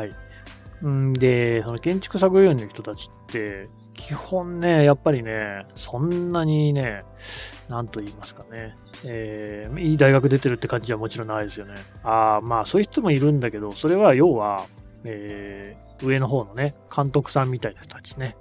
[0.00, 0.86] はい。
[0.86, 7.04] んで、その建築作業員の人たちって、基本ね、やっぱりね、そんなにね、
[7.68, 8.74] なんと言いますかね、
[9.04, 11.74] えーいい大学出てるって感じはもちろんないですよね。
[12.02, 14.66] ああ、まあそういう人もいるんだけど、それは要は、
[15.04, 18.36] えー上の方のね、監督さんみたいな人たちね。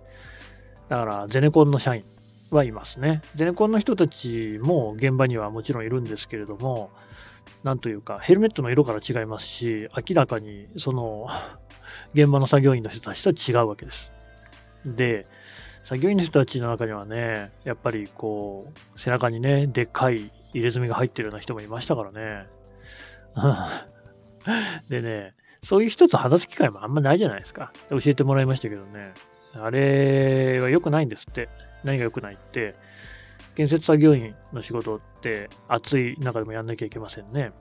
[0.87, 2.05] だから、ゼネコンの社員
[2.51, 3.21] はいますね。
[3.35, 6.89] ゼネコンの人たちも現場にはもちろんいるんですけれども、
[7.63, 11.27] なんというか、ヘルメットの色から違いますし、明らかにその
[12.13, 14.11] 現場の作業員の人たちとは違うわけです。
[14.85, 15.27] で、
[15.83, 22.47] 作業員の人たちの中にはね、やっぱりこう、背中にね、でっかい入れ墨が入ってるような人もいましたからね。
[24.89, 27.71] でね、そういう人と話す機会もあんまないじゃないですか。
[27.89, 29.13] 教えてもらいましたけどね。
[29.53, 31.49] あれは良くないんですって。
[31.83, 32.75] 何が良くないって、
[33.59, 37.51] 建設作業員の仕事って暑い中でもやんなきゃいけませんね。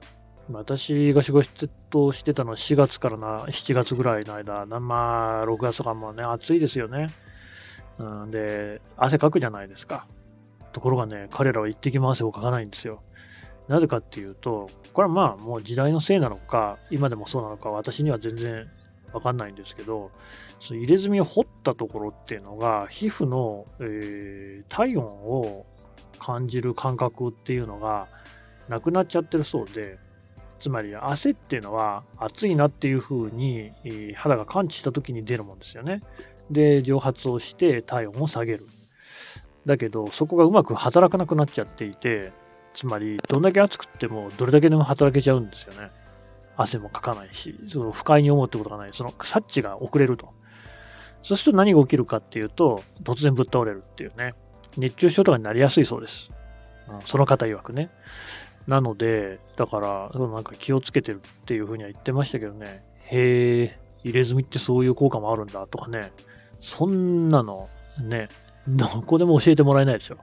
[0.49, 7.09] 私が仕事してたのは4月からな7月ぐらいの間、まあ6月とかもね、暑いですよね。
[7.99, 10.07] うん、で、汗かくじゃないですか。
[10.73, 13.03] ところがね、彼らは一滴も汗をかかないんですよ。
[13.67, 18.69] なぜかっていうと、これはまあもう時代のせいなのか、今でもそうなのか、私には全然
[19.13, 20.13] わかんないんですけど、
[20.61, 25.67] その入れ墨を掘ったところっていうのが、皮膚の、えー体温を
[26.19, 28.09] 感じる感覚っていうのが
[28.69, 29.99] なくなっちゃってるそうで、
[30.59, 33.73] つまり汗っていうのは暑いなっていう風に
[34.17, 36.03] 肌が感知した時に出るもんですよね。
[36.51, 38.67] で、蒸発をして体温を下げる。
[39.67, 42.33] だけど、そこがうまく働かなくなっちゃっていて、
[42.73, 45.91] つまり、どんだけ暑くっても、どれだけでも働けちゃうんですよね。
[46.57, 48.91] 汗もかかないし、その不快に思うってことがない。
[48.93, 50.33] その察知が遅れると。
[51.23, 54.35] そうすると何が起きるかっていうと、突然ぶっ倒れるっていうね。
[54.77, 56.31] 熱中症とかになりやすいそうです。
[56.89, 57.91] うんその方曰くね。
[58.67, 62.85] なので、だから、なんか気をつけてるっていうふうには言ってましたけどね。
[63.05, 66.13] へえ、入れ墨ってそういう効果もあるんだとかね。
[66.61, 67.69] そんなの、
[67.99, 68.29] ね、
[68.69, 70.19] どこでも教えてもらえないですよ。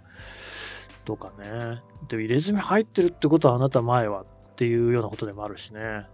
[1.05, 1.81] とかね。
[2.07, 6.05] でも入れ墨入ってるってことはあなた前はっていうようなことでもあるしね。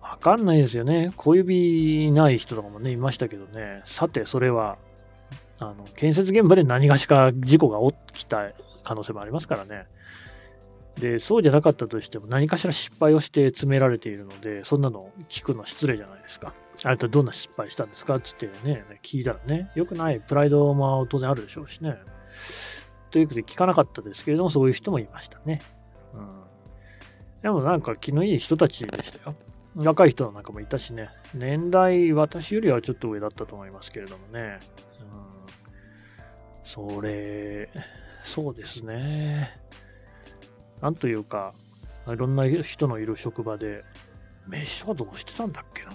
[0.00, 1.12] わかんないですよね。
[1.16, 3.82] 小指ない人とかもね、いましたけどね。
[3.84, 4.78] さて、それは、
[5.60, 8.52] あの、建設現場で何がしか事故が起きた
[8.84, 9.86] 可能性もありますからね。
[11.00, 16.54] で、そうじゃなかったとしても何かしら失敗をして詰められているので、そんなの聞くの失礼じゃないですか。
[16.84, 18.16] あなたどんな失敗したんですか？
[18.16, 21.96] って言ってね、聞いたらね、良くないプライドも当然あるでしょうしね。
[23.10, 25.60] ということで聞かなかったですけれども、そういう人もいましたね。
[26.14, 26.28] うん。
[27.42, 29.36] でもなんか気のいい人たちでしたよ。
[29.74, 31.10] 若い人なんかもいたしね。
[31.34, 34.58] 年代、私よりはちょっと上だったと思いますけれどもね。
[35.00, 35.08] うん、
[36.64, 37.68] それ、
[38.22, 39.58] そうですね。
[40.80, 41.54] なんというか、
[42.06, 43.84] いろんな人のいる職場で、
[44.46, 45.90] 飯はどうしてたんだっけな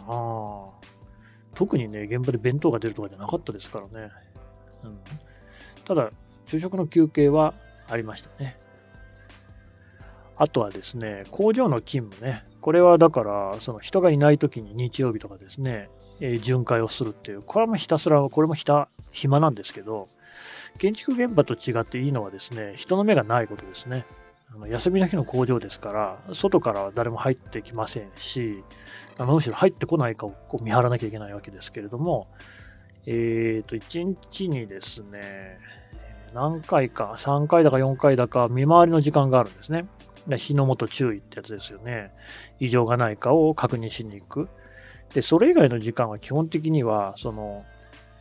[1.55, 4.11] 特にね、現場で弁当が出るとかじゃなかったですからね。
[4.83, 4.99] うん、
[5.85, 6.11] ただ、
[6.45, 7.53] 昼食の休憩は
[7.89, 8.57] ありましたね。
[10.37, 12.45] あとはですね、工場の勤務ね。
[12.61, 15.89] これはだから、その人がいない時に日曜日とかですね、
[16.19, 20.07] えー巡回をするっていう、これもひたすら、これもひた、暇なんですけど、
[20.79, 24.05] 建築現場と違っていいのはですね、人の目がないことですね。
[24.55, 28.63] あの休みの日の工場ですから、外からは誰も入ってきませんし、
[29.17, 32.27] あのむしろ入ってこないかをこう見張らなきゃいけないわけですけれども、
[33.05, 35.57] えっ、と、1日にですね、
[36.33, 39.85] 何回か、3回だか4回だか見回りの時間があるんですね。
[40.27, 42.11] で日の元注意ってやつですよね。
[42.59, 44.49] 異常がないかを確認しに行く。
[45.13, 47.65] で、それ以外の時間は基本的には、その、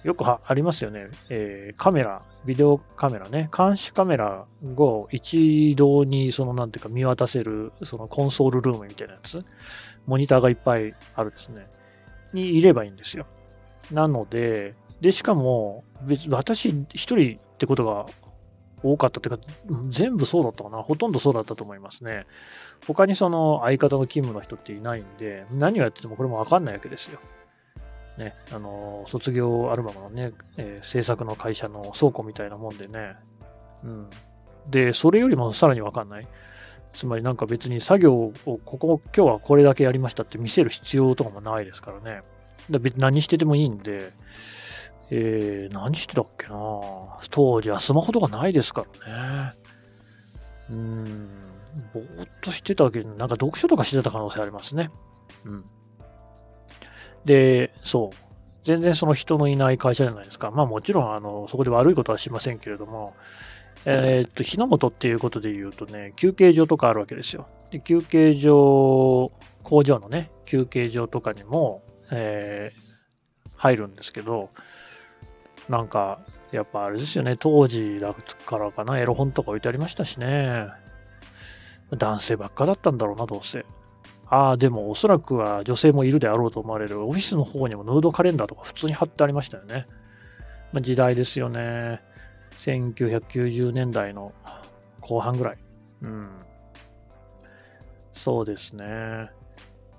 [0.04, 4.46] よくありますよね、えーカメラ、ビデオカメラね、監視カメラ
[4.76, 9.44] を一堂に、その、なんていうか、見渡せる、そのコンソールルームみたいなやつ、
[10.06, 11.66] モニターがいっぱいあるですね、
[12.32, 13.26] にいればいいんですよ。
[13.92, 18.06] なので、で、しかも、別私一人ってことが
[18.82, 19.44] 多かったっていうか、
[19.90, 20.82] 全部そうだったかな。
[20.82, 22.26] ほとんどそうだったと思いますね。
[22.86, 27.20] 他にその相方の勤務の人っていないんで、何をやっててもこれもわかんないわけですよ。
[28.18, 33.16] ね、あの、卒業アルバムのね、えー制作の会社の倉庫みたいなもんでね。
[33.84, 34.10] うん。
[34.70, 36.28] で、それよりもさらにわかんない。
[36.92, 42.22] つまりなんか別に作業を、ここ、今日はこれだけやりましたって見せる必要とかもないですからね。
[42.70, 44.12] だ別に何しててもいいんで、
[45.10, 46.54] えー、何してたっけな
[47.30, 49.52] 当時はスマホとかないですからね。
[50.70, 51.28] うーん、
[51.92, 54.90] ぼーっとしてたけど、なんか読書とかしてた可能性ありますね。
[55.44, 55.64] うん。
[57.24, 58.16] で、そう。
[58.64, 60.50] 全然その人のいない会社じゃないですか。
[60.50, 63.14] まあもちろん、あの、そこで悪いことはしませんけれども、
[63.84, 67.48] えーっと、日の本っていうことで言うとね、休憩所とかあるわけですよ。
[67.70, 69.32] で休憩所、
[69.64, 71.82] 工場のね、休憩所とかにも、
[72.12, 74.50] えー、入るんですけど、
[75.68, 76.20] なんか、
[76.50, 80.68] やっぱあれですよね、当時だからかな、エロ本とか置いてありましたしね。
[81.96, 83.64] 男性ばっかだったんだろうな、どうせ。
[84.26, 89.86] ああ、でもおそらくは女性もいるであろうと思われるオフィスの方にもヌードカレンダーとか普通に貼ってありましたよね。
[90.72, 92.00] まあ、時代ですよね。
[92.58, 94.32] 1990年代の
[95.00, 95.58] 後半ぐらい。
[96.02, 96.30] うん。
[98.14, 99.30] そうですね。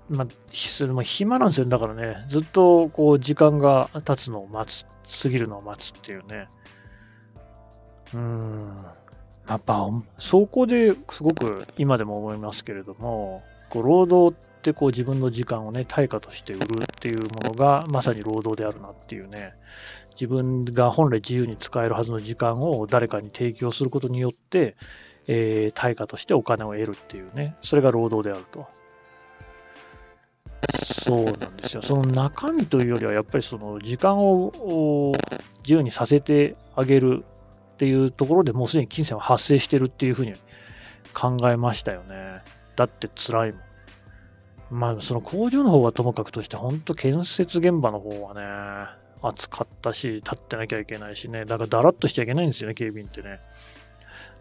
[0.08, 1.66] まあ、暇なんですよ。
[1.66, 6.48] だからね、ずっとこう時間が経つのを待つ、過ぎるのを待つっていうね。
[8.12, 8.84] うん。
[9.48, 19.54] やっぱ、そこですごく今でも思いますけれども、こう労働ってこう自分の時間をね、対価として売るっていうものがまさに労働であるなっていうね、
[20.12, 24.74] 自分が本来自由に使えるはずの時間を誰かに提供することによって、
[25.26, 28.66] えー、対価としてお金を得るっていうね、それが労働であると。
[30.84, 31.82] そうなんですよ。
[31.82, 35.12] その中身というよりは、やっぱりその時間を
[35.62, 37.24] 自由にさせてあげる
[37.74, 40.34] っていうところでもうすでに金銭は発生してるっていうふうに
[41.12, 42.42] 考えましたよね。
[42.76, 43.60] だって辛いもん。
[44.70, 53.40] まあ、その工場の方はともかくとして、本当建設現場の方はね、暑かったし、立ってなきゃいけないしね、だからだらっとしちゃいけないんですよね、警備員ってね。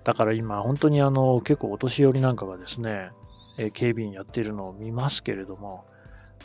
[0.04, 3.12] だから今、本当にあの、結構お年寄りなんかがですね、
[3.58, 5.86] え警備員やってるのを見ますけれども、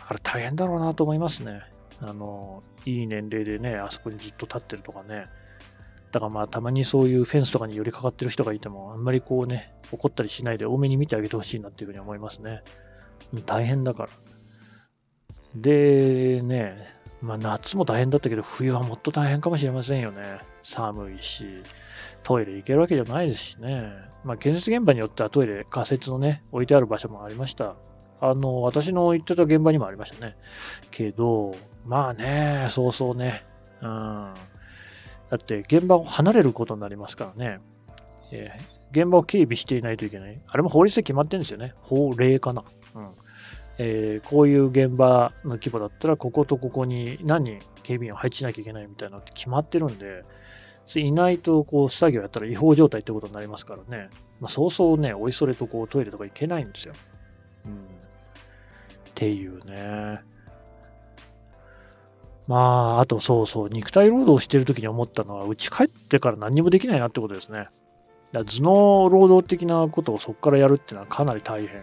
[0.09, 1.61] あれ大変だろうなと思いますね。
[2.01, 5.27] あの、いい年齢でね、あそこにずっと立ってるとかね。
[6.13, 12.63] だからまあ、たまにそういうフェンスとかに寄りかかってる人がいても、あんまりこうね、怒ったりしないで多めに見てあげてほしいなっていうふうに思いますね。
[13.45, 14.09] 大変だから。
[15.55, 16.87] で、ね、
[17.21, 20.39] まあ夏も大変だったけど、冬はもっと大変かもしれませんよね。
[20.63, 21.45] 寒いし、
[22.23, 23.93] トイレ行けるわけじゃないですしね。
[24.25, 27.77] まあ建設現場によってはトイレ仮設のね、置いてある場所もありました。
[28.21, 30.37] あの、私の行ってた現場にもありましたね。
[30.91, 31.53] けど、
[31.87, 33.45] まあね、そうそうね。
[33.81, 34.35] うん。
[35.31, 37.61] だって現場を離れることになりますからね。
[38.31, 40.41] えー、現場を警備していないといけない。
[40.49, 41.75] あれも法律で決まってるんですよね。
[41.83, 42.65] 法令かな。
[42.95, 43.11] うん。
[43.79, 50.23] えー、こういう現場の規模だったら、こことここに何人警備員を配置しなきゃいけないみたいなのって決まってるんで、
[50.97, 54.09] いないとこう作業やったら違法状態ってことになりますからね。
[54.41, 56.95] まあ、そうそうね、おいそれとこうトイレとか行けないんですよ。
[59.19, 60.21] ていうね。
[62.47, 67.67] まあ、あとそうそう、肉体労働してる時に思ったのは、家帰ってから何もできないなってことですね。
[68.33, 71.83] だ頭脳労働的なことをそこからやるっていうのはかなり大変。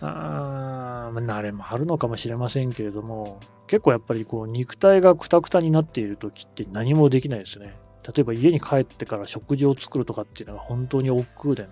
[0.00, 7.76] あ慣れもあるのかもしれませんけれども、結構やっぱりこう肉体がくたくたになっている時って何もできないですね。
[8.04, 11.68] 例えば家に帰ってから食事を作るとかっていうのが本当に億劫でね、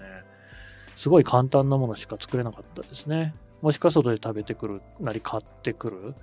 [0.95, 3.35] すごい簡単なものしか作れなかったですね。
[3.63, 6.15] もしくは外で食べてくるなり買ってくる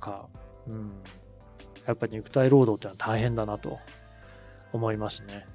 [0.00, 0.28] か、
[0.66, 0.92] うん。
[1.86, 3.78] やっぱり肉体労働ってのは大変だなと
[4.72, 5.46] 思いますね。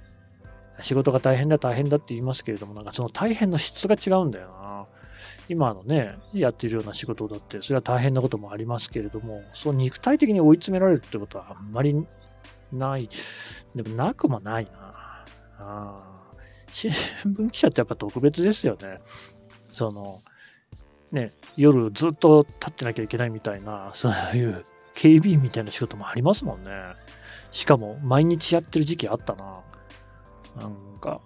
[0.82, 4.88] 仕事が大変だ大変だって言いますけれども、なんかその大変の質が違うんだよな。
[5.50, 11.96] 今のね、やってるような仕事だって、それは大変なこともありますけれども、そう肉体的に追い詰められるってことはあんまり
[12.72, 13.10] ない。
[13.76, 15.26] でもなくもないな。
[15.60, 16.10] あ
[16.72, 19.00] 新聞記者ってやっぱ特別ですよね。
[19.70, 20.22] その、
[21.14, 24.66] ね、夜ずっと立ってなきゃいけないみたいな、そういう
[24.96, 26.72] 警備員みたいな仕事もありますもんね。
[27.52, 29.62] しかも毎日やってる時期あったな。
[30.60, 31.22] なんか、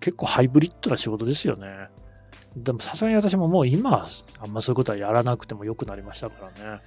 [0.00, 1.88] 結構ハイブリッドな仕事ですよね。
[2.54, 4.04] でもさすがに私ももう今、
[4.40, 6.82] あんまそういうことはやらなくても良くなりましたからね。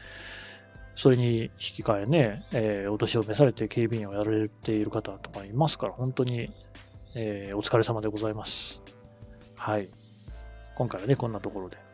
[0.95, 6.53] それに引き換えね、えー、お年を召されて警備員をやられている方とかいますから、本当に、
[7.15, 8.83] えー、お疲れ様でございます。
[9.55, 9.89] はい。
[10.75, 11.84] 今回はね、こんなところで。